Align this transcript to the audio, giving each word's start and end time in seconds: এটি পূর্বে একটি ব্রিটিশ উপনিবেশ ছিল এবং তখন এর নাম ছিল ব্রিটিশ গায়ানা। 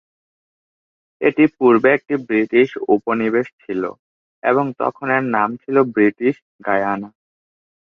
এটি 1.21 1.43
পূর্বে 1.57 1.89
একটি 1.97 2.13
ব্রিটিশ 2.27 2.67
উপনিবেশ 2.95 3.47
ছিল 3.61 3.81
এবং 4.43 4.65
তখন 4.81 5.07
এর 5.11 5.23
নাম 5.35 5.49
ছিল 5.61 5.75
ব্রিটিশ 5.95 6.35
গায়ানা। 6.65 7.09